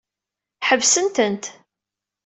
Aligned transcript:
Ḥebset-tent. 0.67 1.45